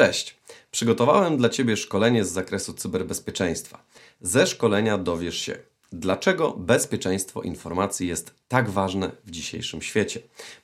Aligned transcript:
Cześć! 0.00 0.36
Przygotowałem 0.70 1.36
dla 1.36 1.48
Ciebie 1.48 1.76
szkolenie 1.76 2.24
z 2.24 2.32
zakresu 2.32 2.72
cyberbezpieczeństwa. 2.72 3.84
Ze 4.20 4.46
szkolenia 4.46 4.98
dowiesz 4.98 5.38
się, 5.38 5.56
dlaczego 5.92 6.50
bezpieczeństwo 6.50 7.42
informacji 7.42 8.08
jest 8.08 8.34
tak 8.48 8.70
ważne 8.70 9.10
w 9.24 9.30
dzisiejszym 9.30 9.82
świecie. 9.82 10.20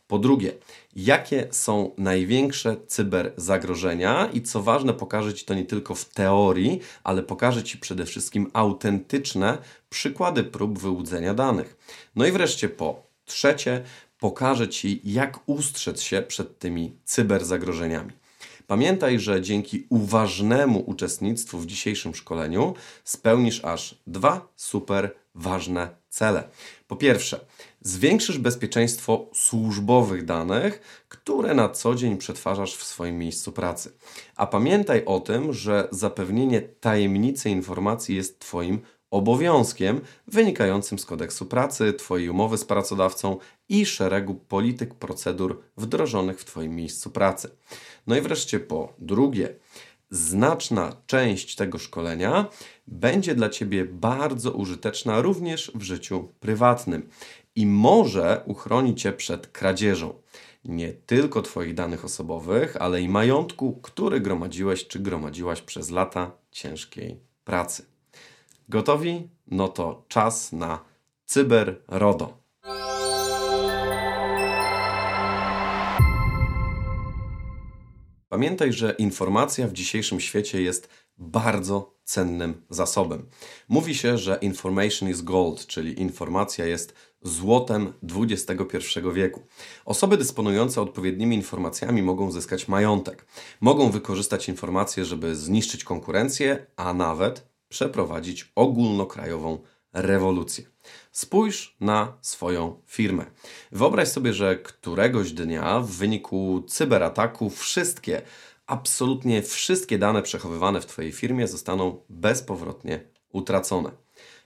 Po 0.08 0.18
drugie, 0.18 0.52
jakie 0.96 1.48
są 1.50 1.90
największe 1.98 2.76
cyberzagrożenia 2.86 4.30
i 4.32 4.42
co 4.42 4.62
ważne, 4.62 4.94
pokażę 4.94 5.34
Ci 5.34 5.44
to 5.44 5.54
nie 5.54 5.64
tylko 5.64 5.94
w 5.94 6.04
teorii, 6.04 6.80
ale 7.04 7.22
pokażę 7.22 7.62
Ci 7.62 7.78
przede 7.78 8.06
wszystkim 8.06 8.50
autentyczne 8.52 9.58
przykłady 9.90 10.44
prób 10.44 10.78
wyłudzenia 10.78 11.34
danych. 11.34 11.76
No 12.14 12.26
i 12.26 12.32
wreszcie 12.32 12.68
po 12.68 13.02
trzecie, 13.24 13.84
pokażę 14.20 14.68
Ci, 14.68 15.00
jak 15.04 15.38
ustrzec 15.46 16.00
się 16.00 16.22
przed 16.22 16.58
tymi 16.58 16.92
cyberzagrożeniami. 17.04 18.12
Pamiętaj, 18.66 19.20
że 19.20 19.42
dzięki 19.42 19.86
uważnemu 19.88 20.84
uczestnictwu 20.86 21.58
w 21.58 21.66
dzisiejszym 21.66 22.14
szkoleniu 22.14 22.74
spełnisz 23.04 23.64
aż 23.64 23.94
dwa 24.06 24.48
super 24.56 25.14
ważne 25.34 25.88
cele. 26.08 26.48
Po 26.86 26.96
pierwsze, 26.96 27.40
zwiększysz 27.80 28.38
bezpieczeństwo 28.38 29.26
służbowych 29.34 30.24
danych, 30.24 31.04
które 31.08 31.54
na 31.54 31.68
co 31.68 31.94
dzień 31.94 32.16
przetwarzasz 32.16 32.76
w 32.76 32.84
swoim 32.84 33.18
miejscu 33.18 33.52
pracy. 33.52 33.92
A 34.36 34.46
pamiętaj 34.46 35.04
o 35.04 35.20
tym, 35.20 35.52
że 35.52 35.88
zapewnienie 35.90 36.60
tajemnicy 36.60 37.50
informacji 37.50 38.16
jest 38.16 38.38
Twoim 38.38 38.80
obowiązkiem 39.10 40.00
wynikającym 40.26 40.98
z 40.98 41.06
kodeksu 41.06 41.46
pracy, 41.46 41.92
Twojej 41.92 42.28
umowy 42.28 42.58
z 42.58 42.64
pracodawcą 42.64 43.38
i 43.68 43.86
szeregu 43.86 44.34
polityk, 44.34 44.94
procedur 44.94 45.62
wdrożonych 45.76 46.40
w 46.40 46.44
Twoim 46.44 46.76
miejscu 46.76 47.10
pracy. 47.10 47.50
No 48.06 48.16
i 48.16 48.20
wreszcie 48.20 48.60
po 48.60 48.92
drugie, 48.98 49.54
znaczna 50.10 50.96
część 51.06 51.54
tego 51.54 51.78
szkolenia 51.78 52.48
będzie 52.86 53.34
dla 53.34 53.48
Ciebie 53.48 53.84
bardzo 53.84 54.52
użyteczna 54.52 55.20
również 55.20 55.72
w 55.74 55.82
życiu 55.82 56.28
prywatnym 56.40 57.08
i 57.54 57.66
może 57.66 58.42
uchroni 58.46 58.94
Cię 58.94 59.12
przed 59.12 59.46
kradzieżą. 59.46 60.14
Nie 60.64 60.92
tylko 60.92 61.42
Twoich 61.42 61.74
danych 61.74 62.04
osobowych, 62.04 62.76
ale 62.76 63.02
i 63.02 63.08
majątku, 63.08 63.72
który 63.82 64.20
gromadziłeś 64.20 64.86
czy 64.86 64.98
gromadziłaś 64.98 65.62
przez 65.62 65.90
lata 65.90 66.30
ciężkiej 66.50 67.20
pracy. 67.44 67.86
Gotowi? 68.68 69.28
No 69.46 69.68
to 69.68 70.04
czas 70.08 70.52
na 70.52 70.84
Cyber 71.24 71.82
Pamiętaj, 78.36 78.72
że 78.72 78.94
informacja 78.98 79.68
w 79.68 79.72
dzisiejszym 79.72 80.20
świecie 80.20 80.62
jest 80.62 80.88
bardzo 81.18 81.94
cennym 82.04 82.62
zasobem. 82.70 83.26
Mówi 83.68 83.94
się, 83.94 84.18
że 84.18 84.38
information 84.42 85.08
is 85.08 85.22
gold, 85.22 85.66
czyli 85.66 86.00
informacja 86.00 86.66
jest 86.66 86.94
złotem 87.22 87.92
XXI 88.02 88.78
wieku. 89.14 89.42
Osoby 89.84 90.16
dysponujące 90.16 90.80
odpowiednimi 90.82 91.36
informacjami 91.36 92.02
mogą 92.02 92.30
zyskać 92.30 92.68
majątek. 92.68 93.26
Mogą 93.60 93.90
wykorzystać 93.90 94.48
informacje, 94.48 95.04
żeby 95.04 95.36
zniszczyć 95.36 95.84
konkurencję, 95.84 96.66
a 96.76 96.94
nawet 96.94 97.48
przeprowadzić 97.68 98.52
ogólnokrajową 98.54 99.58
rewolucję. 99.96 100.64
Spójrz 101.12 101.76
na 101.80 102.18
swoją 102.20 102.82
firmę. 102.86 103.26
Wyobraź 103.72 104.08
sobie, 104.08 104.32
że 104.32 104.56
któregoś 104.56 105.32
dnia 105.32 105.80
w 105.80 105.90
wyniku 105.90 106.64
cyberataku 106.68 107.50
wszystkie, 107.50 108.22
absolutnie 108.66 109.42
wszystkie 109.42 109.98
dane 109.98 110.22
przechowywane 110.22 110.80
w 110.80 110.86
Twojej 110.86 111.12
firmie 111.12 111.48
zostaną 111.48 112.00
bezpowrotnie 112.08 113.00
utracone. 113.32 113.90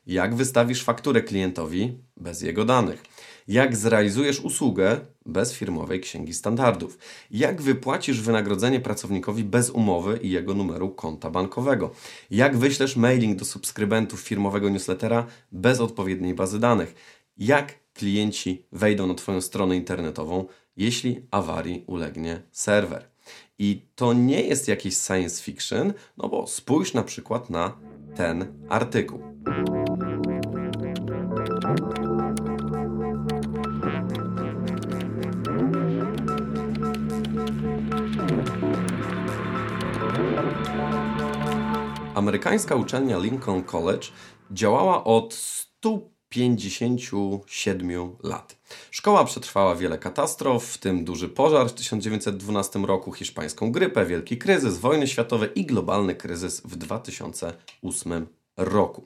Jak 0.06 0.34
wystawisz 0.34 0.84
fakturę 0.84 1.22
klientowi 1.22 1.98
bez 2.16 2.42
jego 2.42 2.64
danych? 2.64 3.02
Jak 3.50 3.76
zrealizujesz 3.76 4.40
usługę 4.40 5.00
bez 5.26 5.52
firmowej 5.52 6.00
księgi 6.00 6.34
standardów? 6.34 6.98
Jak 7.30 7.62
wypłacisz 7.62 8.20
wynagrodzenie 8.20 8.80
pracownikowi 8.80 9.44
bez 9.44 9.70
umowy 9.70 10.18
i 10.22 10.30
jego 10.30 10.54
numeru 10.54 10.90
konta 10.90 11.30
bankowego? 11.30 11.90
Jak 12.30 12.56
wyślesz 12.56 12.96
mailing 12.96 13.38
do 13.38 13.44
subskrybentów 13.44 14.20
firmowego 14.20 14.68
newslettera 14.68 15.26
bez 15.52 15.80
odpowiedniej 15.80 16.34
bazy 16.34 16.58
danych? 16.58 16.94
Jak 17.38 17.74
klienci 17.94 18.64
wejdą 18.72 19.06
na 19.06 19.14
Twoją 19.14 19.40
stronę 19.40 19.76
internetową, 19.76 20.44
jeśli 20.76 21.26
awarii 21.30 21.84
ulegnie 21.86 22.42
serwer? 22.52 23.04
I 23.58 23.82
to 23.94 24.12
nie 24.12 24.40
jest 24.40 24.68
jakiś 24.68 24.96
science 24.96 25.42
fiction, 25.42 25.92
no 26.16 26.28
bo 26.28 26.46
spójrz 26.46 26.94
na 26.94 27.02
przykład 27.02 27.50
na 27.50 27.76
ten 28.16 28.46
artykuł. 28.68 29.20
Amerykańska 42.14 42.74
uczelnia 42.74 43.18
Lincoln 43.18 43.62
College 43.62 44.06
działała 44.50 45.04
od 45.04 45.34
157 45.34 48.16
lat. 48.22 48.56
Szkoła 48.90 49.24
przetrwała 49.24 49.74
wiele 49.74 49.98
katastrof, 49.98 50.64
w 50.64 50.78
tym 50.78 51.04
duży 51.04 51.28
pożar 51.28 51.68
w 51.68 51.72
1912 51.72 52.78
roku, 52.78 53.12
hiszpańską 53.12 53.72
grypę, 53.72 54.06
wielki 54.06 54.38
kryzys, 54.38 54.78
wojny 54.78 55.06
światowe 55.06 55.46
i 55.46 55.66
globalny 55.66 56.14
kryzys 56.14 56.60
w 56.60 56.76
2008 56.76 58.26
roku. 58.56 59.04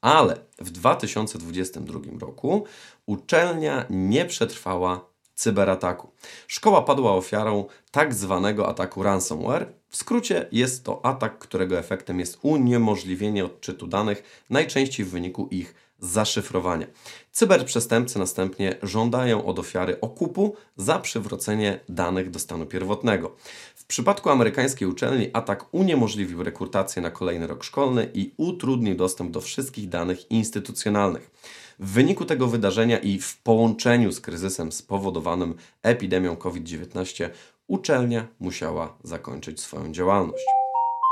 Ale 0.00 0.36
w 0.58 0.70
2022 0.70 2.00
roku 2.20 2.64
uczelnia 3.06 3.84
nie 3.90 4.24
przetrwała 4.24 5.04
cyberataku. 5.34 6.10
Szkoła 6.46 6.82
padła 6.82 7.12
ofiarą 7.12 7.64
tak 7.90 8.14
zwanego 8.14 8.68
ataku 8.68 9.02
ransomware. 9.02 9.72
W 9.96 9.98
skrócie 9.98 10.46
jest 10.52 10.84
to 10.84 11.06
atak, 11.06 11.38
którego 11.38 11.78
efektem 11.78 12.20
jest 12.20 12.38
uniemożliwienie 12.42 13.44
odczytu 13.44 13.86
danych, 13.86 14.44
najczęściej 14.50 15.06
w 15.06 15.10
wyniku 15.10 15.48
ich 15.50 15.74
zaszyfrowania. 15.98 16.86
Cyberprzestępcy 17.32 18.18
następnie 18.18 18.76
żądają 18.82 19.44
od 19.44 19.58
ofiary 19.58 20.00
okupu 20.00 20.56
za 20.76 20.98
przywrócenie 20.98 21.80
danych 21.88 22.30
do 22.30 22.38
stanu 22.38 22.66
pierwotnego. 22.66 23.36
W 23.74 23.84
przypadku 23.84 24.30
amerykańskiej 24.30 24.88
uczelni 24.88 25.30
atak 25.32 25.74
uniemożliwił 25.74 26.42
rekrutację 26.42 27.02
na 27.02 27.10
kolejny 27.10 27.46
rok 27.46 27.64
szkolny 27.64 28.10
i 28.14 28.34
utrudnił 28.36 28.94
dostęp 28.94 29.30
do 29.30 29.40
wszystkich 29.40 29.88
danych 29.88 30.30
instytucjonalnych. 30.30 31.30
W 31.78 31.90
wyniku 31.90 32.24
tego 32.24 32.46
wydarzenia 32.46 32.98
i 32.98 33.18
w 33.18 33.38
połączeniu 33.38 34.12
z 34.12 34.20
kryzysem 34.20 34.72
spowodowanym 34.72 35.54
epidemią 35.82 36.36
COVID-19 36.36 37.30
uczelnia 37.66 38.26
musiała 38.40 38.98
zakończyć 39.02 39.60
swoją 39.60 39.92
działalność. 39.92 40.44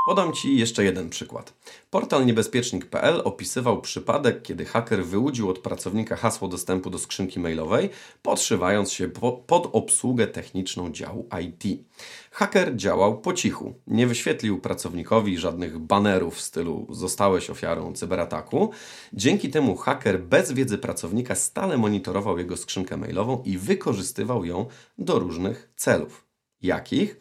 Podam 0.05 0.33
Ci 0.33 0.57
jeszcze 0.57 0.83
jeden 0.83 1.09
przykład. 1.09 1.53
Portal 1.89 2.25
niebezpiecznik.pl 2.25 3.21
opisywał 3.23 3.81
przypadek, 3.81 4.41
kiedy 4.41 4.65
haker 4.65 5.05
wyłudził 5.05 5.49
od 5.49 5.59
pracownika 5.59 6.15
hasło 6.15 6.47
dostępu 6.47 6.89
do 6.89 6.99
skrzynki 6.99 7.39
mailowej, 7.39 7.89
podszywając 8.21 8.91
się 8.91 9.07
po, 9.07 9.31
pod 9.31 9.69
obsługę 9.73 10.27
techniczną 10.27 10.91
działu 10.91 11.29
IT. 11.43 11.83
Haker 12.31 12.75
działał 12.75 13.21
po 13.21 13.33
cichu. 13.33 13.73
Nie 13.87 14.07
wyświetlił 14.07 14.61
pracownikowi 14.61 15.37
żadnych 15.37 15.79
banerów 15.79 16.35
w 16.35 16.41
stylu 16.41 16.87
zostałeś 16.89 17.49
ofiarą 17.49 17.93
cyberataku. 17.93 18.71
Dzięki 19.13 19.49
temu 19.49 19.75
haker 19.75 20.23
bez 20.23 20.51
wiedzy 20.51 20.77
pracownika 20.77 21.35
stale 21.35 21.77
monitorował 21.77 22.37
jego 22.37 22.57
skrzynkę 22.57 22.97
mailową 22.97 23.41
i 23.45 23.57
wykorzystywał 23.57 24.45
ją 24.45 24.65
do 24.97 25.19
różnych 25.19 25.69
celów. 25.75 26.24
Jakich? 26.61 27.17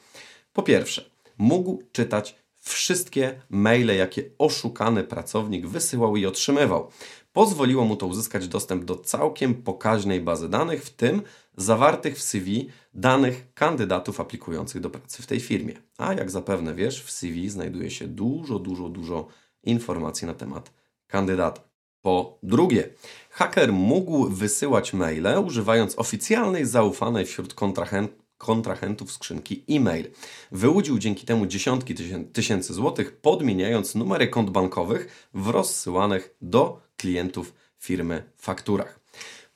Po 0.53 0.63
pierwsze, 0.63 1.11
mógł 1.39 1.83
czytać 1.93 2.45
wszystkie 2.65 3.41
maile, 3.51 3.97
jakie 3.97 4.31
oszukany 4.39 5.05
pracownik 5.05 5.67
wysyłał 5.67 6.17
i 6.17 6.27
otrzymywał. 6.27 6.91
Pozwoliło 7.33 7.85
mu 7.85 7.97
to 7.97 8.07
uzyskać 8.07 8.49
dostęp 8.49 8.85
do 8.85 8.97
całkiem 8.97 9.55
pokaźnej 9.55 10.21
bazy 10.21 10.49
danych, 10.49 10.85
w 10.85 10.91
tym 10.91 11.23
zawartych 11.57 12.19
w 12.19 12.23
CV 12.23 12.69
danych 12.95 13.55
kandydatów 13.55 14.21
aplikujących 14.21 14.81
do 14.81 14.91
pracy 14.91 15.23
w 15.23 15.27
tej 15.27 15.41
firmie. 15.41 15.75
A 15.99 16.13
jak 16.13 16.31
zapewne 16.31 16.75
wiesz, 16.75 17.03
w 17.03 17.11
CV 17.11 17.51
znajduje 17.51 17.91
się 17.91 18.07
dużo, 18.07 18.59
dużo, 18.59 18.89
dużo 18.89 19.29
informacji 19.63 20.27
na 20.27 20.35
temat 20.35 20.73
kandydata. 21.07 21.63
Po 22.03 22.39
drugie, 22.43 22.89
haker 23.31 23.73
mógł 23.73 24.29
wysyłać 24.29 24.93
maile 24.93 25.39
używając 25.47 25.99
oficjalnej, 25.99 26.67
zaufanej 26.67 27.27
wśród 27.27 27.55
kontrahentów 27.55 28.24
kontrahentów 28.39 29.13
skrzynki 29.13 29.65
e-mail. 29.69 30.11
Wyłudził 30.53 30.99
dzięki 30.99 31.27
temu 31.27 31.47
dziesiątki 31.47 31.95
tysięcy 32.33 32.75
złotych, 32.75 33.17
podmieniając 33.17 33.95
numery 33.95 34.29
kont 34.29 34.51
bankowych 34.51 35.29
w 35.35 35.49
rozsyłanych 35.49 36.35
do 36.43 36.81
klientów 36.97 37.55
firmy 37.79 38.23
fakturach. 38.37 39.01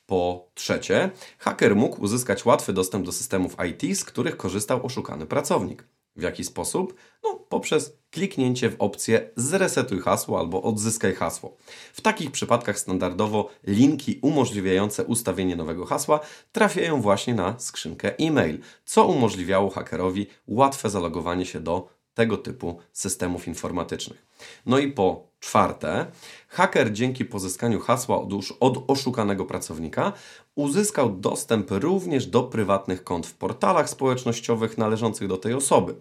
Po 0.06 0.48
trzecie, 0.54 1.10
haker 1.38 1.76
mógł 1.76 2.02
uzyskać 2.02 2.44
łatwy 2.44 2.72
dostęp 2.72 3.06
do 3.06 3.12
systemów 3.12 3.56
IT, 3.70 3.98
z 3.98 4.04
których 4.04 4.36
korzystał 4.36 4.86
oszukany 4.86 5.26
pracownik. 5.26 5.84
W 6.18 6.22
jaki 6.22 6.44
sposób? 6.44 6.94
No, 7.24 7.34
poprzez 7.48 7.98
kliknięcie 8.10 8.70
w 8.70 8.76
opcję 8.78 9.30
zresetuj 9.36 10.00
hasło 10.00 10.38
albo 10.38 10.62
odzyskaj 10.62 11.14
hasło. 11.14 11.56
W 11.92 12.00
takich 12.00 12.30
przypadkach 12.30 12.78
standardowo 12.78 13.50
linki 13.66 14.18
umożliwiające 14.22 15.04
ustawienie 15.04 15.56
nowego 15.56 15.86
hasła 15.86 16.20
trafiają 16.52 17.00
właśnie 17.00 17.34
na 17.34 17.58
skrzynkę 17.58 18.18
e-mail, 18.18 18.58
co 18.84 19.06
umożliwiało 19.06 19.70
hakerowi 19.70 20.26
łatwe 20.46 20.90
zalogowanie 20.90 21.46
się 21.46 21.60
do 21.60 21.97
tego 22.18 22.36
typu 22.36 22.78
systemów 22.92 23.48
informatycznych. 23.48 24.26
No 24.66 24.78
i 24.78 24.92
po 24.92 25.26
czwarte, 25.40 26.06
haker 26.48 26.92
dzięki 26.92 27.24
pozyskaniu 27.24 27.80
hasła 27.80 28.20
od, 28.20 28.32
od 28.60 28.84
oszukanego 28.90 29.44
pracownika 29.44 30.12
uzyskał 30.54 31.10
dostęp 31.10 31.70
również 31.70 32.26
do 32.26 32.42
prywatnych 32.42 33.04
kont 33.04 33.26
w 33.26 33.34
portalach 33.34 33.90
społecznościowych 33.90 34.78
należących 34.78 35.28
do 35.28 35.36
tej 35.36 35.54
osoby. 35.54 35.94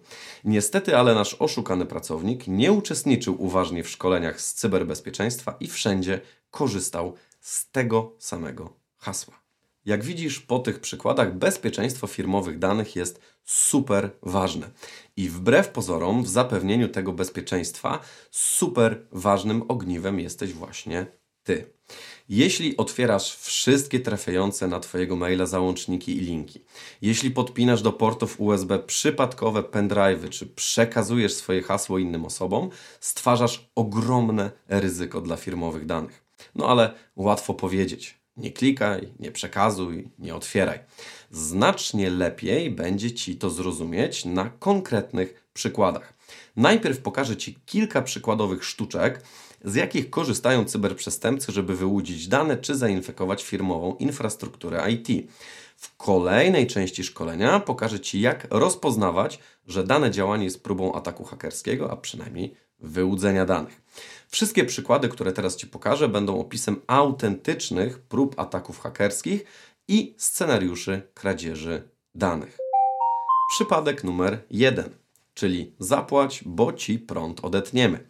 Niestety, 0.44 0.96
ale 0.96 1.14
nasz 1.14 1.36
oszukany 1.38 1.86
pracownik 1.86 2.46
nie 2.46 2.72
uczestniczył 2.72 3.42
uważnie 3.42 3.84
w 3.84 3.88
szkoleniach 3.88 4.40
z 4.40 4.54
cyberbezpieczeństwa 4.54 5.56
i 5.60 5.66
wszędzie 5.66 6.20
korzystał 6.50 7.14
z 7.40 7.70
tego 7.70 8.12
samego 8.18 8.72
hasła. 8.96 9.37
Jak 9.88 10.04
widzisz 10.04 10.40
po 10.40 10.58
tych 10.58 10.80
przykładach, 10.80 11.34
bezpieczeństwo 11.34 12.06
firmowych 12.06 12.58
danych 12.58 12.96
jest 12.96 13.20
super 13.44 14.10
ważne. 14.22 14.70
I 15.16 15.28
wbrew 15.28 15.68
pozorom, 15.68 16.24
w 16.24 16.28
zapewnieniu 16.28 16.88
tego 16.88 17.12
bezpieczeństwa, 17.12 18.00
super 18.30 19.06
ważnym 19.12 19.62
ogniwem 19.68 20.20
jesteś 20.20 20.52
właśnie 20.52 21.06
Ty. 21.42 21.72
Jeśli 22.28 22.76
otwierasz 22.76 23.36
wszystkie 23.36 24.00
trafiające 24.00 24.68
na 24.68 24.80
Twojego 24.80 25.16
maila 25.16 25.46
załączniki 25.46 26.16
i 26.16 26.20
linki, 26.20 26.64
jeśli 27.02 27.30
podpinasz 27.30 27.82
do 27.82 27.92
portów 27.92 28.40
USB 28.40 28.78
przypadkowe 28.78 29.62
pendrive'y, 29.62 30.28
czy 30.28 30.46
przekazujesz 30.46 31.34
swoje 31.34 31.62
hasło 31.62 31.98
innym 31.98 32.24
osobom, 32.24 32.70
stwarzasz 33.00 33.70
ogromne 33.74 34.50
ryzyko 34.68 35.20
dla 35.20 35.36
firmowych 35.36 35.86
danych. 35.86 36.24
No 36.54 36.68
ale 36.68 36.94
łatwo 37.16 37.54
powiedzieć. 37.54 38.17
Nie 38.38 38.52
klikaj, 38.52 39.08
nie 39.20 39.32
przekazuj, 39.32 40.08
nie 40.18 40.34
otwieraj. 40.34 40.78
Znacznie 41.30 42.10
lepiej 42.10 42.70
będzie 42.70 43.12
Ci 43.12 43.36
to 43.36 43.50
zrozumieć 43.50 44.24
na 44.24 44.50
konkretnych 44.50 45.48
przykładach. 45.52 46.14
Najpierw 46.56 47.00
pokażę 47.00 47.36
Ci 47.36 47.58
kilka 47.66 48.02
przykładowych 48.02 48.64
sztuczek, 48.64 49.22
z 49.64 49.74
jakich 49.74 50.10
korzystają 50.10 50.64
cyberprzestępcy, 50.64 51.52
żeby 51.52 51.76
wyłudzić 51.76 52.28
dane 52.28 52.56
czy 52.56 52.74
zainfekować 52.74 53.44
firmową 53.44 53.94
infrastrukturę 53.94 54.90
IT. 54.90 55.30
W 55.76 55.96
kolejnej 55.96 56.66
części 56.66 57.04
szkolenia 57.04 57.60
pokażę 57.60 58.00
Ci, 58.00 58.20
jak 58.20 58.46
rozpoznawać, 58.50 59.38
że 59.66 59.84
dane 59.84 60.10
działanie 60.10 60.44
jest 60.44 60.62
próbą 60.62 60.92
ataku 60.92 61.24
hakerskiego, 61.24 61.90
a 61.90 61.96
przynajmniej 61.96 62.54
wyłudzenia 62.80 63.44
danych. 63.44 63.87
Wszystkie 64.30 64.64
przykłady, 64.64 65.08
które 65.08 65.32
teraz 65.32 65.56
Ci 65.56 65.66
pokażę, 65.66 66.08
będą 66.08 66.40
opisem 66.40 66.82
autentycznych 66.86 67.98
prób 67.98 68.40
ataków 68.40 68.80
hakerskich 68.80 69.44
i 69.88 70.14
scenariuszy 70.18 71.02
kradzieży 71.14 71.88
danych. 72.14 72.58
Przypadek 73.54 74.04
numer 74.04 74.44
jeden, 74.50 74.90
czyli 75.34 75.72
zapłać, 75.78 76.42
bo 76.46 76.72
Ci 76.72 76.98
prąd 76.98 77.44
odetniemy. 77.44 78.06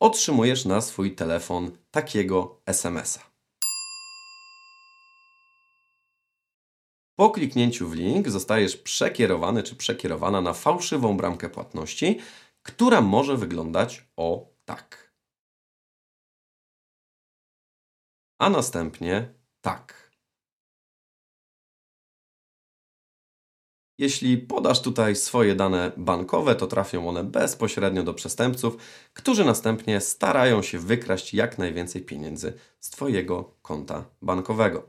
Otrzymujesz 0.00 0.64
na 0.64 0.80
swój 0.80 1.14
telefon 1.14 1.70
takiego 1.90 2.60
SMS-a. 2.66 3.20
Po 7.16 7.30
kliknięciu 7.30 7.88
w 7.88 7.94
link 7.94 8.28
zostajesz 8.28 8.76
przekierowany 8.76 9.62
czy 9.62 9.76
przekierowana 9.76 10.40
na 10.40 10.52
fałszywą 10.52 11.16
bramkę 11.16 11.50
płatności, 11.50 12.18
która 12.62 13.00
może 13.00 13.36
wyglądać 13.36 14.04
o 14.16 14.46
tak. 14.64 15.03
A 18.44 18.50
następnie 18.50 19.34
tak. 19.60 20.10
Jeśli 23.98 24.38
podasz 24.38 24.82
tutaj 24.82 25.16
swoje 25.16 25.54
dane 25.54 25.92
bankowe, 25.96 26.54
to 26.54 26.66
trafią 26.66 27.08
one 27.08 27.24
bezpośrednio 27.24 28.02
do 28.02 28.14
przestępców, 28.14 28.76
którzy 29.12 29.44
następnie 29.44 30.00
starają 30.00 30.62
się 30.62 30.78
wykraść 30.78 31.34
jak 31.34 31.58
najwięcej 31.58 32.02
pieniędzy 32.02 32.52
z 32.80 32.90
Twojego 32.90 33.54
konta 33.62 34.04
bankowego. 34.22 34.88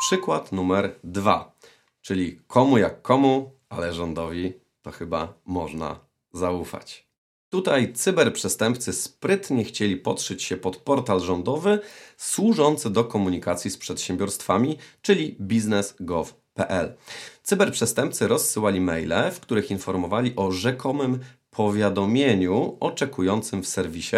Przykład 0.00 0.52
numer 0.52 1.00
dwa, 1.04 1.56
czyli 2.00 2.40
komu 2.46 2.78
jak 2.78 3.02
komu, 3.02 3.52
ale 3.68 3.92
rządowi 3.92 4.52
to 4.82 4.90
chyba 4.90 5.34
można 5.44 6.00
zaufać. 6.32 7.09
Tutaj 7.50 7.92
cyberprzestępcy 7.92 8.92
sprytnie 8.92 9.64
chcieli 9.64 9.96
podszyć 9.96 10.42
się 10.42 10.56
pod 10.56 10.76
portal 10.76 11.20
rządowy 11.20 11.78
służący 12.16 12.90
do 12.90 13.04
komunikacji 13.04 13.70
z 13.70 13.76
przedsiębiorstwami, 13.76 14.78
czyli 15.02 15.36
biznes.gov.pl. 15.40 16.96
Cyberprzestępcy 17.42 18.28
rozsyłali 18.28 18.80
maile, 18.80 19.30
w 19.32 19.40
których 19.40 19.70
informowali 19.70 20.32
o 20.36 20.52
rzekomym 20.52 21.18
powiadomieniu 21.50 22.76
oczekującym 22.80 23.62
w 23.62 23.68
serwisie, 23.68 24.16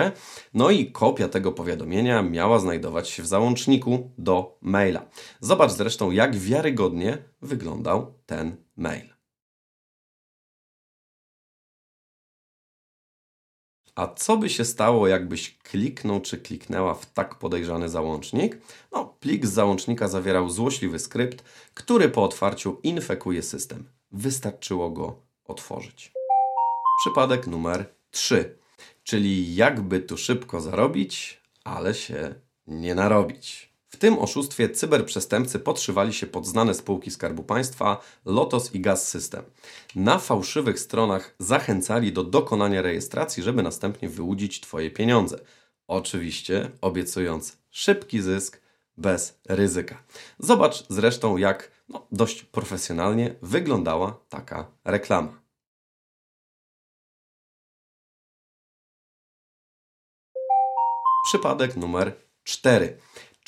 no 0.54 0.70
i 0.70 0.92
kopia 0.92 1.28
tego 1.28 1.52
powiadomienia 1.52 2.22
miała 2.22 2.58
znajdować 2.58 3.08
się 3.08 3.22
w 3.22 3.26
załączniku 3.26 4.10
do 4.18 4.58
maila. 4.60 5.04
Zobacz 5.40 5.72
zresztą, 5.72 6.10
jak 6.10 6.36
wiarygodnie 6.36 7.18
wyglądał 7.42 8.14
ten 8.26 8.56
mail. 8.76 9.11
A 13.94 14.06
co 14.06 14.36
by 14.36 14.50
się 14.50 14.64
stało, 14.64 15.08
jakbyś 15.08 15.58
kliknął 15.58 16.20
czy 16.20 16.38
kliknęła 16.38 16.94
w 16.94 17.06
tak 17.06 17.34
podejrzany 17.34 17.88
załącznik? 17.88 18.58
No, 18.92 19.14
plik 19.20 19.46
z 19.46 19.52
załącznika 19.52 20.08
zawierał 20.08 20.50
złośliwy 20.50 20.98
skrypt, 20.98 21.44
który 21.74 22.08
po 22.08 22.24
otwarciu 22.24 22.80
infekuje 22.82 23.42
system. 23.42 23.88
Wystarczyło 24.12 24.90
go 24.90 25.16
otworzyć. 25.44 26.12
Przypadek 27.00 27.46
numer 27.46 27.94
3, 28.10 28.58
czyli 29.02 29.54
jakby 29.54 30.00
tu 30.00 30.16
szybko 30.16 30.60
zarobić, 30.60 31.40
ale 31.64 31.94
się 31.94 32.34
nie 32.66 32.94
narobić. 32.94 33.71
W 33.92 33.96
tym 33.96 34.18
oszustwie 34.18 34.70
cyberprzestępcy 34.70 35.58
podszywali 35.58 36.12
się 36.12 36.26
pod 36.26 36.46
znane 36.46 36.74
spółki 36.74 37.10
Skarbu 37.10 37.42
Państwa, 37.42 38.00
Lotos 38.24 38.74
i 38.74 38.80
Gaz 38.80 39.08
System. 39.08 39.44
Na 39.96 40.18
fałszywych 40.18 40.80
stronach 40.80 41.34
zachęcali 41.38 42.12
do 42.12 42.24
dokonania 42.24 42.82
rejestracji, 42.82 43.42
żeby 43.42 43.62
następnie 43.62 44.08
wyłudzić 44.08 44.60
Twoje 44.60 44.90
pieniądze. 44.90 45.38
Oczywiście 45.88 46.70
obiecując 46.80 47.58
szybki 47.70 48.20
zysk 48.20 48.60
bez 48.96 49.40
ryzyka. 49.48 50.02
Zobacz 50.38 50.84
zresztą, 50.88 51.36
jak 51.36 51.70
no, 51.88 52.06
dość 52.12 52.44
profesjonalnie 52.44 53.34
wyglądała 53.42 54.20
taka 54.28 54.70
reklama. 54.84 55.42
Przypadek 61.24 61.76
numer 61.76 62.16
4 62.44 62.98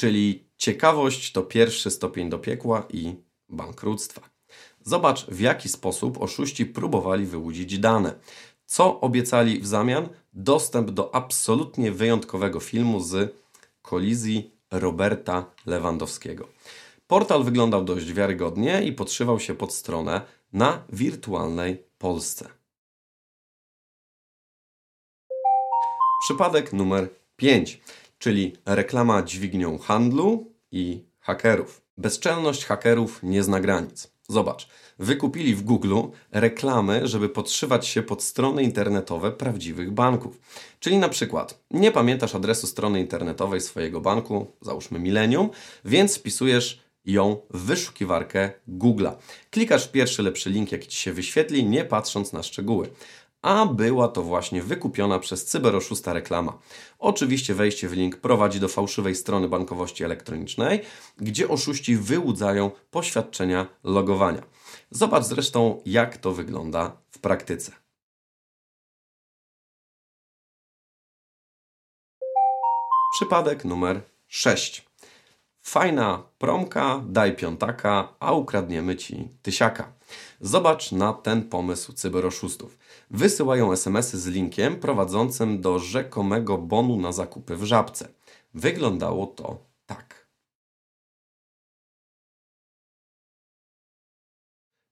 czyli 0.05 0.45
ciekawość 0.57 1.33
to 1.33 1.43
pierwszy 1.43 1.91
stopień 1.91 2.31
do 2.31 2.39
piekła 2.39 2.87
i 2.93 3.15
bankructwa. 3.49 4.21
Zobacz, 4.83 5.27
w 5.27 5.41
jaki 5.41 5.69
sposób 5.69 6.23
oszuści 6.23 6.67
próbowali 6.67 7.27
wyłudzić 7.27 7.79
dane. 7.79 8.15
Co 8.67 9.01
obiecali 9.01 9.61
w 9.61 9.67
zamian? 9.67 10.09
Dostęp 10.33 10.91
do 10.91 11.15
absolutnie 11.15 11.93
wyjątkowego 11.93 12.61
filmu 12.61 13.01
z 13.01 13.37
kolizji 13.83 14.51
Roberta 14.71 15.47
Lewandowskiego. 15.67 16.49
Portal 17.07 17.45
wyglądał 17.45 17.85
dość 17.85 18.13
wiarygodnie 18.13 18.83
i 18.83 18.93
podszywał 18.93 19.41
się 19.41 19.55
pod 19.55 19.73
stronę 19.73 20.21
na 20.53 20.83
wirtualnej 20.89 21.83
Polsce. 21.99 22.49
Przypadek 26.25 26.73
numer 26.73 27.09
5 27.37 27.81
czyli 28.19 28.57
reklama 28.67 29.23
dźwignią 29.23 29.79
handlu 29.79 30.53
i 30.73 31.05
hakerów. 31.21 31.83
Bezczelność 31.99 32.65
hakerów 32.65 33.23
nie 33.23 33.43
zna 33.43 33.61
granic. 33.61 34.15
Zobacz, 34.29 34.69
wykupili 34.99 35.55
w 35.55 35.63
Google 35.63 36.01
reklamy, 36.33 37.09
żeby 37.09 37.29
podszywać 37.29 37.87
się 37.87 38.03
pod 38.03 38.23
strony 38.23 38.63
internetowe 38.63 39.33
prawdziwych 39.33 39.91
banków. 39.91 40.41
Czyli 40.81 40.99
na 40.99 41.09
przykład 41.09 41.65
nie 41.71 41.93
pamiętasz 41.93 42.35
adresu 42.35 42.67
strony 42.67 43.01
internetowej 43.01 43.61
swojego 43.61 44.01
banku, 44.01 44.47
załóżmy 44.61 44.99
Millennium, 44.99 45.51
więc 45.85 46.19
wpisujesz 46.19 46.85
ją 47.05 47.37
w 47.51 47.61
wyszukiwarkę 47.61 48.51
Google'a. 48.69 49.13
Klikasz 49.51 49.89
pierwszy 49.89 50.23
lepszy 50.23 50.51
link, 50.51 50.73
jaki 50.73 50.89
Ci 50.89 50.99
się 50.99 51.13
wyświetli, 51.13 51.65
nie 51.65 51.85
patrząc 51.85 52.33
na 52.33 52.43
szczegóły 52.43 52.91
a 53.45 53.67
była 53.67 54.09
to 54.09 54.23
właśnie 54.23 54.63
wykupiona 54.63 55.19
przez 55.19 55.45
cyberoszusta 55.45 56.13
reklama. 56.13 56.59
Oczywiście 56.99 57.55
wejście 57.55 57.89
w 57.89 57.93
link 57.93 58.17
prowadzi 58.17 58.61
do 58.61 58.69
fałszywej 58.69 59.15
strony 59.15 59.49
bankowości 59.49 60.05
elektronicznej, 60.05 60.81
gdzie 61.17 61.49
oszuści 61.49 61.97
wyłudzają 61.97 62.71
poświadczenia 62.91 63.67
logowania. 63.83 64.43
Zobacz 64.91 65.25
zresztą, 65.25 65.83
jak 65.87 66.17
to 66.17 66.33
wygląda 66.33 66.97
w 67.11 67.19
praktyce. 67.19 67.73
Przypadek 73.13 73.65
numer 73.65 74.01
6. 74.29 74.87
Fajna 75.63 76.23
promka, 76.39 77.03
daj 77.07 77.37
piątaka, 77.37 78.09
a 78.21 78.33
ukradniemy 78.33 78.97
ci 78.97 79.29
tysiaka. 79.43 79.94
Zobacz 80.41 80.93
na 80.93 81.13
ten 81.13 81.49
pomysł 81.49 81.93
cyberoszustów. 81.93 82.79
Wysyłają 83.11 83.73
SMS-y 83.73 84.19
z 84.19 84.27
linkiem 84.27 84.77
prowadzącym 84.77 85.61
do 85.61 85.79
rzekomego 85.79 86.59
bonu 86.59 86.97
na 86.97 87.13
zakupy 87.13 87.57
w 87.57 87.65
żabce. 87.65 88.09
Wyglądało 88.55 89.27
to 89.27 89.59
tak. 89.87 90.25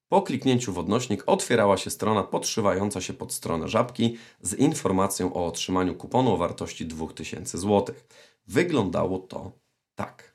Po 0.09 0.23
kliknięciu 0.23 0.73
w 0.73 0.79
odnośnik 0.79 1.23
otwierała 1.27 1.77
się 1.77 1.91
strona 1.91 2.23
podszywająca 2.23 3.01
się 3.01 3.13
pod 3.13 3.33
stronę 3.33 3.69
żabki 3.69 4.17
z 4.41 4.55
informacją 4.55 5.35
o 5.35 5.47
otrzymaniu 5.47 5.95
kuponu 5.95 6.33
o 6.33 6.37
wartości 6.37 6.87
2000 6.87 7.59
zł. 7.59 7.95
Wyglądało 8.47 9.19
to 9.19 9.53
tak. 9.95 10.32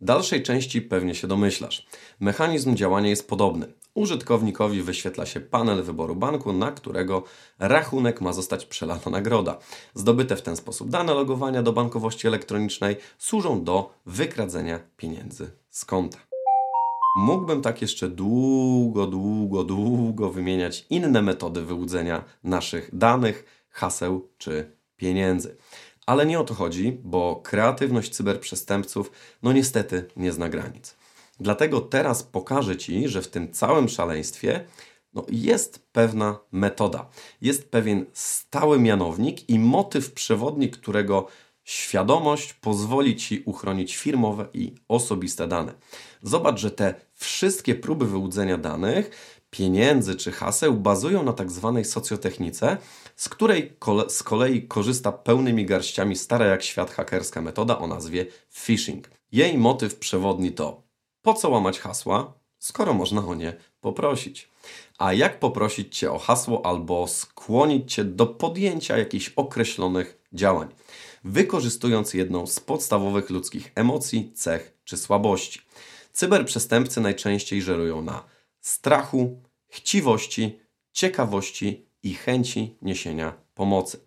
Dalszej 0.00 0.42
części 0.42 0.82
pewnie 0.82 1.14
się 1.14 1.26
domyślasz. 1.26 1.86
Mechanizm 2.20 2.76
działania 2.76 3.08
jest 3.08 3.28
podobny. 3.28 3.72
Użytkownikowi 3.94 4.82
wyświetla 4.82 5.26
się 5.26 5.40
panel 5.40 5.82
wyboru 5.82 6.16
banku, 6.16 6.52
na 6.52 6.72
którego 6.72 7.22
rachunek 7.58 8.20
ma 8.20 8.32
zostać 8.32 8.66
przelana 8.66 9.10
nagroda. 9.10 9.58
Zdobyte 9.94 10.36
w 10.36 10.42
ten 10.42 10.56
sposób 10.56 10.90
dane 10.90 11.14
logowania 11.14 11.62
do 11.62 11.72
bankowości 11.72 12.26
elektronicznej 12.26 12.96
służą 13.18 13.64
do 13.64 13.94
wykradzenia 14.06 14.80
pieniędzy 14.96 15.50
z 15.70 15.84
konta. 15.84 16.18
Mógłbym 17.16 17.62
tak 17.62 17.82
jeszcze 17.82 18.08
długo, 18.08 19.06
długo, 19.06 19.64
długo 19.64 20.30
wymieniać 20.30 20.86
inne 20.90 21.22
metody 21.22 21.62
wyłudzenia 21.62 22.24
naszych 22.44 22.96
danych, 22.96 23.66
haseł 23.70 24.28
czy 24.38 24.76
pieniędzy. 24.96 25.56
Ale 26.06 26.26
nie 26.26 26.40
o 26.40 26.44
to 26.44 26.54
chodzi, 26.54 26.98
bo 27.04 27.40
kreatywność 27.44 28.14
cyberprzestępców, 28.14 29.10
no 29.42 29.52
niestety, 29.52 30.08
nie 30.16 30.32
zna 30.32 30.48
granic. 30.48 30.96
Dlatego 31.40 31.80
teraz 31.80 32.22
pokażę 32.22 32.76
Ci, 32.76 33.08
że 33.08 33.22
w 33.22 33.28
tym 33.28 33.52
całym 33.52 33.88
szaleństwie 33.88 34.64
no, 35.14 35.26
jest 35.28 35.86
pewna 35.92 36.38
metoda, 36.52 37.08
jest 37.40 37.70
pewien 37.70 38.06
stały 38.12 38.80
mianownik 38.80 39.50
i 39.50 39.58
motyw 39.58 40.12
przewodni, 40.12 40.70
którego 40.70 41.26
świadomość 41.64 42.52
pozwoli 42.52 43.16
Ci 43.16 43.42
uchronić 43.44 43.96
firmowe 43.96 44.46
i 44.54 44.74
osobiste 44.88 45.48
dane. 45.48 45.74
Zobacz, 46.22 46.60
że 46.60 46.70
te 46.70 46.94
wszystkie 47.14 47.74
próby 47.74 48.06
wyłudzenia 48.06 48.58
danych, 48.58 49.10
pieniędzy 49.50 50.16
czy 50.16 50.32
haseł 50.32 50.74
bazują 50.74 51.22
na 51.22 51.32
tak 51.32 51.50
zwanej 51.50 51.84
socjotechnice, 51.84 52.76
z 53.16 53.28
której 53.28 53.76
z 54.08 54.22
kolei 54.22 54.62
korzysta 54.62 55.12
pełnymi 55.12 55.66
garściami 55.66 56.16
stara 56.16 56.46
jak 56.46 56.62
świat 56.62 56.90
hakerska 56.90 57.42
metoda 57.42 57.78
o 57.78 57.86
nazwie 57.86 58.26
phishing. 58.52 59.10
Jej 59.32 59.58
motyw 59.58 59.96
przewodni 59.96 60.52
to 60.52 60.86
po 61.26 61.34
co 61.34 61.48
łamać 61.48 61.80
hasła, 61.80 62.34
skoro 62.58 62.94
można 62.94 63.26
o 63.26 63.34
nie 63.34 63.56
poprosić. 63.80 64.48
A 64.98 65.12
jak 65.12 65.38
poprosić 65.38 65.98
Cię 65.98 66.12
o 66.12 66.18
hasło 66.18 66.66
albo 66.66 67.06
skłonić 67.08 67.94
Cię 67.94 68.04
do 68.04 68.26
podjęcia 68.26 68.98
jakichś 68.98 69.32
określonych 69.36 70.18
działań, 70.32 70.68
wykorzystując 71.24 72.14
jedną 72.14 72.46
z 72.46 72.60
podstawowych 72.60 73.30
ludzkich 73.30 73.72
emocji, 73.74 74.32
cech 74.34 74.78
czy 74.84 74.96
słabości. 74.96 75.60
Cyberprzestępcy 76.12 77.00
najczęściej 77.00 77.62
żerują 77.62 78.02
na 78.02 78.24
strachu, 78.66 79.42
chciwości, 79.68 80.60
ciekawości 80.92 81.86
i 82.02 82.14
chęci 82.14 82.76
niesienia 82.82 83.32
pomocy. 83.54 84.00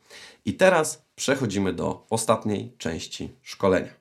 I 0.45 0.53
teraz 0.53 1.05
przechodzimy 1.15 1.73
do 1.73 2.05
ostatniej 2.09 2.73
części 2.77 3.29
szkolenia. 3.41 3.93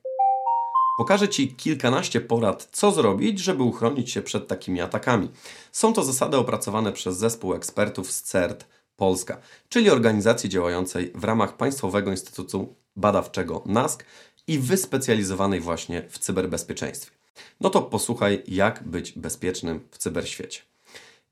Pokażę 0.96 1.28
Ci 1.28 1.54
kilkanaście 1.54 2.20
porad, 2.20 2.68
co 2.72 2.90
zrobić, 2.90 3.38
żeby 3.38 3.62
uchronić 3.62 4.10
się 4.10 4.22
przed 4.22 4.48
takimi 4.48 4.80
atakami. 4.80 5.28
Są 5.72 5.92
to 5.92 6.04
zasady 6.04 6.36
opracowane 6.36 6.92
przez 6.92 7.16
zespół 7.16 7.54
ekspertów 7.54 8.12
z 8.12 8.22
CERT 8.22 8.66
Polska, 8.96 9.40
czyli 9.68 9.90
organizacji 9.90 10.48
działającej 10.48 11.12
w 11.14 11.24
ramach 11.24 11.56
Państwowego 11.56 12.10
Instytutu 12.10 12.74
Badawczego 12.96 13.62
NASK 13.66 14.04
i 14.46 14.58
wyspecjalizowanej 14.58 15.60
właśnie 15.60 16.08
w 16.08 16.18
cyberbezpieczeństwie. 16.18 17.17
No 17.61 17.71
to 17.71 17.83
posłuchaj, 17.83 18.42
jak 18.49 18.83
być 18.83 19.12
bezpiecznym 19.12 19.80
w 19.90 19.99
cyberświecie. 19.99 20.61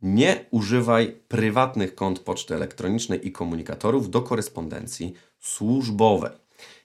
Nie 0.02 0.44
używaj 0.50 1.16
prywatnych 1.28 1.94
kont 1.94 2.18
poczty 2.18 2.54
elektronicznej 2.54 3.26
i 3.26 3.32
komunikatorów 3.32 4.10
do 4.10 4.22
korespondencji 4.22 5.14
służbowej. 5.40 6.32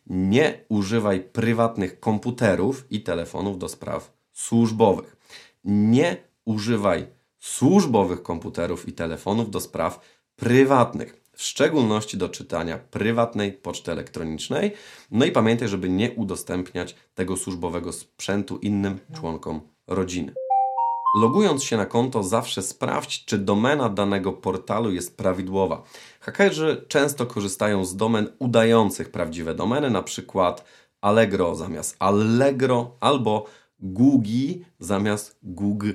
Nie 0.08 0.64
używaj 0.70 1.22
prywatnych 1.22 2.00
komputerów 2.00 2.86
i 2.90 3.02
telefonów 3.02 3.58
do 3.58 3.70
spraw 3.70 4.14
służbowych. 4.34 5.18
Nie 5.64 6.18
używaj 6.46 7.08
służbowych 7.40 8.24
komputerów 8.24 8.88
i 8.88 8.94
telefonów 8.94 9.52
do 9.52 9.60
spraw 9.60 10.00
prywatnych, 10.36 11.21
w 11.42 11.44
szczególności 11.44 12.18
do 12.18 12.30
czytania 12.30 12.78
prywatnej 12.78 13.54
poczty 13.54 13.92
elektronicznej. 13.92 14.74
No 15.12 15.26
i 15.26 15.32
pamiętaj, 15.32 15.68
żeby 15.68 15.90
nie 15.90 16.12
udostępniać 16.12 16.96
tego 17.16 17.38
służbowego 17.38 17.94
sprzętu 17.94 18.58
innym 18.58 19.00
członkom 19.14 19.62
rodziny. 19.88 20.34
Logując 21.18 21.64
się 21.64 21.78
na 21.78 21.86
konto, 21.86 22.24
zawsze 22.24 22.62
sprawdź, 22.62 23.26
czy 23.26 23.38
domena 23.38 23.90
danego 23.90 24.34
portalu 24.34 24.92
jest 24.92 25.18
prawidłowa. 25.18 25.84
Hakerzy 26.20 26.86
często 26.88 27.26
korzystają 27.26 27.86
z 27.86 27.96
domen 27.96 28.30
udających 28.40 29.12
prawdziwe 29.12 29.56
domeny, 29.56 29.90
na 29.90 30.04
przykład 30.04 30.66
Allegro 31.02 31.56
zamiast 31.56 31.96
Allegro 32.00 32.98
albo 33.00 33.46
Google 33.80 34.54
zamiast 34.80 35.40
Google. 35.44 35.94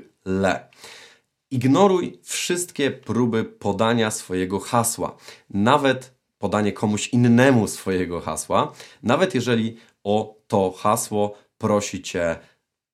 Ignoruj 1.50 2.18
wszystkie 2.22 2.90
próby 2.90 3.44
podania 3.44 4.10
swojego 4.10 4.60
hasła, 4.60 5.16
nawet 5.50 6.14
podanie 6.38 6.72
komuś 6.72 7.08
innemu 7.08 7.68
swojego 7.68 8.20
hasła, 8.20 8.72
nawet 9.02 9.34
jeżeli 9.34 9.76
o 10.04 10.36
to 10.46 10.74
hasło 10.78 11.34
prosi 11.58 12.02
cię 12.02 12.36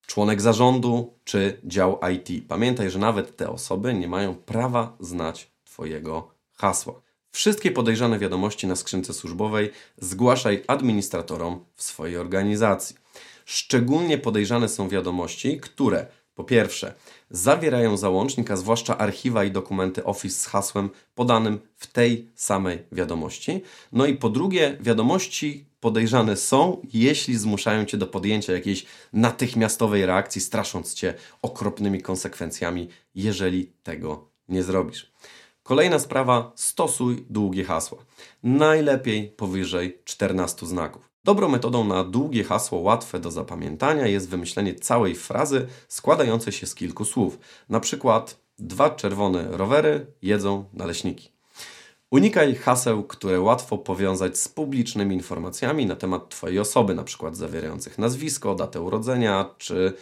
członek 0.06 0.40
zarządu 0.40 1.14
czy 1.24 1.60
dział 1.64 1.98
IT. 2.14 2.48
Pamiętaj, 2.48 2.90
że 2.90 2.98
nawet 2.98 3.36
te 3.36 3.50
osoby 3.50 3.94
nie 3.94 4.08
mają 4.08 4.34
prawa 4.34 4.96
znać 5.00 5.52
Twojego 5.64 6.34
hasła. 6.52 7.02
Wszystkie 7.30 7.70
podejrzane 7.70 8.18
wiadomości 8.18 8.66
na 8.66 8.76
skrzynce 8.76 9.12
służbowej 9.12 9.70
zgłaszaj 9.96 10.64
administratorom 10.66 11.64
w 11.74 11.82
swojej 11.82 12.16
organizacji. 12.16 12.96
Szczególnie 13.44 14.18
podejrzane 14.18 14.68
są 14.68 14.88
wiadomości, 14.88 15.60
które 15.60 16.06
po 16.34 16.44
pierwsze 16.44 16.94
zawierają 17.30 17.96
załącznik, 17.96 18.50
a 18.50 18.56
zwłaszcza 18.56 18.98
archiwa 18.98 19.44
i 19.44 19.50
dokumenty 19.50 20.04
Office 20.04 20.40
z 20.40 20.46
hasłem 20.46 20.90
podanym 21.14 21.60
w 21.76 21.86
tej 21.86 22.30
samej 22.34 22.78
wiadomości. 22.92 23.62
No 23.92 24.06
i 24.06 24.14
po 24.14 24.28
drugie, 24.28 24.76
wiadomości 24.80 25.66
podejrzane 25.80 26.36
są, 26.36 26.82
jeśli 26.92 27.36
zmuszają 27.36 27.84
cię 27.84 27.96
do 27.96 28.06
podjęcia 28.06 28.52
jakiejś 28.52 28.86
natychmiastowej 29.12 30.06
reakcji, 30.06 30.40
strasząc 30.40 30.94
cię 30.94 31.14
okropnymi 31.42 32.02
konsekwencjami, 32.02 32.88
jeżeli 33.14 33.72
tego 33.82 34.28
nie 34.48 34.62
zrobisz. 34.62 35.12
Kolejna 35.62 35.98
sprawa: 35.98 36.52
stosuj 36.54 37.24
długie 37.30 37.64
hasła. 37.64 37.98
Najlepiej 38.42 39.28
powyżej 39.28 39.98
14 40.04 40.66
znaków. 40.66 41.11
Dobrą 41.24 41.48
metodą 41.48 41.84
na 41.84 42.04
długie 42.04 42.44
hasło 42.44 42.78
łatwe 42.78 43.20
do 43.20 43.30
zapamiętania 43.30 44.06
jest 44.06 44.28
wymyślenie 44.28 44.74
całej 44.74 45.14
frazy 45.14 45.66
składającej 45.88 46.52
się 46.52 46.66
z 46.66 46.74
kilku 46.74 47.04
słów. 47.04 47.38
Na 47.68 47.80
przykład 47.80 48.40
dwa 48.58 48.90
czerwone 48.90 49.48
rowery 49.50 50.06
jedzą 50.22 50.64
naleśniki. 50.72 51.32
Unikaj 52.10 52.54
haseł, 52.54 53.02
które 53.02 53.40
łatwo 53.40 53.78
powiązać 53.78 54.38
z 54.38 54.48
publicznymi 54.48 55.14
informacjami 55.14 55.86
na 55.86 55.96
temat 55.96 56.28
Twojej 56.28 56.58
osoby, 56.58 56.94
na 56.94 57.04
przykład 57.04 57.36
zawierających 57.36 57.98
nazwisko, 57.98 58.54
datę 58.54 58.80
urodzenia 58.80 59.50
czy 59.58 59.92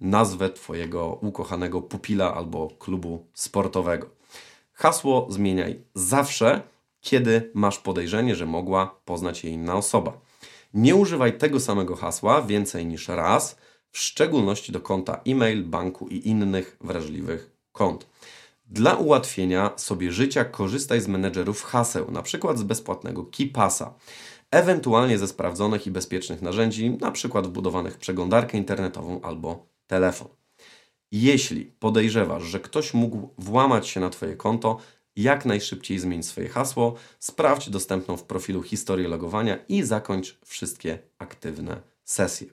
nazwę 0.00 0.50
Twojego 0.50 1.18
ukochanego 1.22 1.82
pupila 1.82 2.34
albo 2.34 2.68
klubu 2.78 3.26
sportowego. 3.34 4.06
Hasło 4.72 5.26
zmieniaj 5.30 5.80
zawsze, 5.94 6.62
kiedy 7.00 7.50
masz 7.54 7.78
podejrzenie, 7.78 8.34
że 8.36 8.46
mogła 8.46 8.94
poznać 9.04 9.44
je 9.44 9.50
inna 9.50 9.76
osoba. 9.76 10.23
Nie 10.74 10.96
używaj 10.96 11.38
tego 11.38 11.60
samego 11.60 11.96
hasła 11.96 12.42
więcej 12.42 12.86
niż 12.86 13.08
raz, 13.08 13.56
w 13.90 13.98
szczególności 13.98 14.72
do 14.72 14.80
konta 14.80 15.20
e-mail, 15.26 15.64
banku 15.64 16.08
i 16.08 16.28
innych 16.28 16.76
wrażliwych 16.80 17.50
kont. 17.72 18.06
Dla 18.66 18.94
ułatwienia 18.94 19.70
sobie 19.76 20.12
życia 20.12 20.44
korzystaj 20.44 21.00
z 21.00 21.08
menedżerów 21.08 21.62
haseł, 21.62 22.08
np. 22.08 22.56
z 22.56 22.62
bezpłatnego 22.62 23.24
KeePassa, 23.24 23.94
ewentualnie 24.50 25.18
ze 25.18 25.28
sprawdzonych 25.28 25.86
i 25.86 25.90
bezpiecznych 25.90 26.42
narzędzi, 26.42 26.86
np. 26.86 27.42
wbudowanych 27.42 27.94
w 27.94 27.98
przeglądarkę 27.98 28.58
internetową 28.58 29.20
albo 29.20 29.66
telefon. 29.86 30.28
Jeśli 31.12 31.64
podejrzewasz, 31.64 32.42
że 32.42 32.60
ktoś 32.60 32.94
mógł 32.94 33.34
włamać 33.38 33.88
się 33.88 34.00
na 34.00 34.10
Twoje 34.10 34.36
konto, 34.36 34.78
jak 35.16 35.44
najszybciej 35.44 35.98
zmień 35.98 36.22
swoje 36.22 36.48
hasło, 36.48 36.94
sprawdź 37.18 37.70
dostępną 37.70 38.16
w 38.16 38.24
profilu 38.24 38.62
historię 38.62 39.08
logowania 39.08 39.58
i 39.68 39.82
zakończ 39.82 40.38
wszystkie 40.44 40.98
aktywne 41.18 41.80
sesje. 42.04 42.46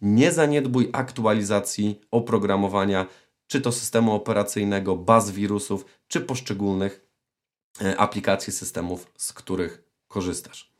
Nie 0.00 0.32
zaniedbuj 0.32 0.90
aktualizacji 0.92 2.00
oprogramowania, 2.10 3.06
czy 3.46 3.60
to 3.60 3.72
systemu 3.72 4.12
operacyjnego, 4.12 4.96
baz 4.96 5.30
wirusów, 5.30 5.84
czy 6.08 6.20
poszczególnych 6.20 7.06
e, 7.82 7.96
aplikacji 7.96 8.52
systemów, 8.52 9.12
z 9.16 9.32
których 9.32 9.82
korzystasz. 10.08 10.71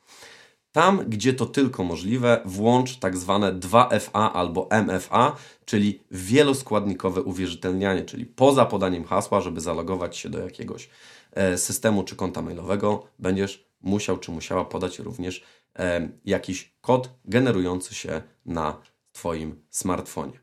Tam, 0.72 1.04
gdzie 1.06 1.34
to 1.34 1.46
tylko 1.46 1.84
możliwe, 1.84 2.40
włącz 2.44 2.96
tak 2.96 3.16
zwane 3.16 3.52
2FA 3.52 4.30
albo 4.32 4.68
MFA, 4.86 5.36
czyli 5.64 6.02
wieloskładnikowe 6.10 7.22
uwierzytelnianie, 7.22 8.04
czyli 8.04 8.26
poza 8.26 8.64
podaniem 8.64 9.04
hasła, 9.04 9.40
żeby 9.40 9.60
zalogować 9.60 10.16
się 10.16 10.28
do 10.28 10.38
jakiegoś 10.38 10.88
e, 11.32 11.58
systemu 11.58 12.04
czy 12.04 12.16
konta 12.16 12.42
mailowego, 12.42 13.06
będziesz 13.18 13.68
musiał 13.82 14.18
czy 14.18 14.30
musiała 14.30 14.64
podać 14.64 14.98
również 14.98 15.44
e, 15.78 16.08
jakiś 16.24 16.74
kod 16.80 17.10
generujący 17.24 17.94
się 17.94 18.22
na 18.46 18.82
Twoim 19.12 19.62
smartfonie. 19.70 20.40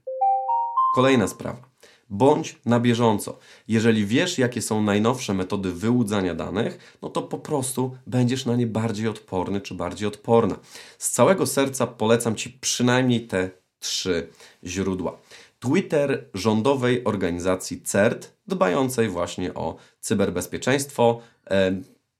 Kolejna 0.95 1.27
sprawa. 1.27 1.69
Bądź 2.09 2.59
na 2.65 2.79
bieżąco. 2.79 3.39
Jeżeli 3.67 4.05
wiesz, 4.05 4.37
jakie 4.37 4.61
są 4.61 4.83
najnowsze 4.83 5.33
metody 5.33 5.71
wyłudzania 5.71 6.35
danych, 6.35 6.97
no 7.01 7.09
to 7.09 7.21
po 7.21 7.37
prostu 7.37 7.95
będziesz 8.07 8.45
na 8.45 8.55
nie 8.55 8.67
bardziej 8.67 9.07
odporny 9.07 9.61
czy 9.61 9.75
bardziej 9.75 10.07
odporna. 10.07 10.55
Z 10.97 11.09
całego 11.09 11.45
serca 11.45 11.87
polecam 11.87 12.35
Ci 12.35 12.49
przynajmniej 12.49 13.27
te 13.27 13.49
trzy 13.79 14.27
źródła. 14.63 15.17
Twitter 15.59 16.25
rządowej 16.33 17.03
organizacji 17.03 17.81
CERT, 17.81 18.33
dbającej 18.47 19.09
właśnie 19.09 19.53
o 19.53 19.75
cyberbezpieczeństwo. 19.99 21.21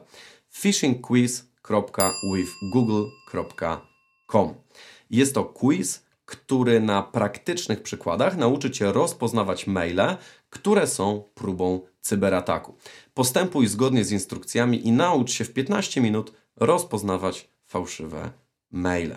Jest 5.10 5.34
to 5.34 5.44
quiz, 5.44 6.04
który 6.24 6.80
na 6.80 7.02
praktycznych 7.02 7.82
przykładach 7.82 8.36
nauczy 8.36 8.70
Cię 8.70 8.92
rozpoznawać 8.92 9.66
maile, 9.66 10.16
które 10.50 10.86
są 10.86 11.22
próbą 11.34 11.80
cyberataku. 12.00 12.74
Postępuj 13.14 13.66
zgodnie 13.66 14.04
z 14.04 14.12
instrukcjami 14.12 14.86
i 14.86 14.92
naucz 14.92 15.32
się 15.32 15.44
w 15.44 15.52
15 15.52 16.00
minut 16.00 16.32
rozpoznawać 16.56 17.48
fałszywe 17.66 18.30
maile. 18.70 19.16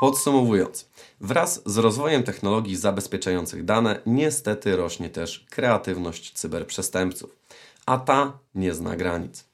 Podsumowując, 0.00 0.90
wraz 1.20 1.62
z 1.66 1.78
rozwojem 1.78 2.22
technologii 2.22 2.76
zabezpieczających 2.76 3.64
dane, 3.64 4.00
niestety 4.06 4.76
rośnie 4.76 5.10
też 5.10 5.46
kreatywność 5.50 6.32
cyberprzestępców, 6.32 7.36
a 7.86 7.98
ta 7.98 8.38
nie 8.54 8.74
zna 8.74 8.96
granic. 8.96 9.48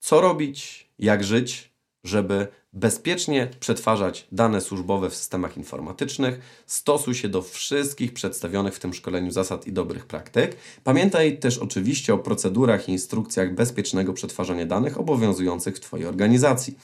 Co 0.00 0.20
robić, 0.20 0.88
jak 0.98 1.24
żyć, 1.24 1.73
żeby 2.04 2.48
bezpiecznie 2.72 3.50
przetwarzać 3.60 4.26
dane 4.32 4.60
służbowe 4.60 5.10
w 5.10 5.14
systemach 5.14 5.56
informatycznych. 5.56 6.40
Stosuj 6.66 7.14
się 7.14 7.28
do 7.28 7.42
wszystkich 7.42 8.12
przedstawionych 8.12 8.74
w 8.74 8.78
tym 8.78 8.94
szkoleniu 8.94 9.30
zasad 9.30 9.66
i 9.66 9.72
dobrych 9.72 10.06
praktyk. 10.06 10.56
Pamiętaj 10.84 11.38
też 11.38 11.58
oczywiście 11.58 12.14
o 12.14 12.18
procedurach 12.18 12.88
i 12.88 12.92
instrukcjach 12.92 13.54
bezpiecznego 13.54 14.12
przetwarzania 14.12 14.66
danych 14.66 15.00
obowiązujących 15.00 15.76
w 15.76 15.80
Twojej 15.80 16.06
organizacji. 16.06 16.78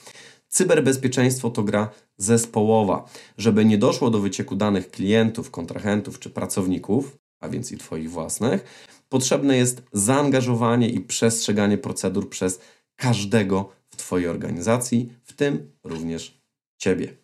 Cyberbezpieczeństwo 0.47 1.49
to 1.49 1.63
gra 1.63 1.89
zespołowa. 2.17 3.05
Żeby 3.37 3.65
nie 3.65 3.77
doszło 3.77 4.09
do 4.09 4.19
wycieku 4.19 4.55
danych 4.55 4.91
klientów, 4.91 5.51
kontrahentów 5.51 6.19
czy 6.19 6.29
pracowników, 6.29 7.17
a 7.39 7.49
więc 7.49 7.71
i 7.71 7.77
Twoich 7.77 8.11
własnych, 8.11 8.63
potrzebne 9.09 9.57
jest 9.57 9.83
zaangażowanie 9.93 10.89
i 10.89 10.99
przestrzeganie 10.99 11.77
procedur 11.77 12.29
przez 12.29 12.59
każdego 12.95 13.80
Twojej 14.11 14.27
organizacji, 14.27 15.13
w 15.23 15.33
tym 15.33 15.71
również 15.83 16.41
Ciebie. 16.77 17.17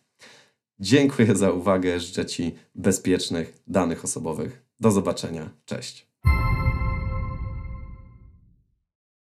Dziękuję 0.80 1.36
za 1.36 1.52
uwagę. 1.52 2.00
Życzę 2.00 2.26
Ci 2.26 2.56
bezpiecznych 2.76 3.60
danych 3.67 4.04
osobowych. 4.04 4.65
Do 4.80 4.91
zobaczenia. 4.91 5.50
Cześć. 5.65 6.07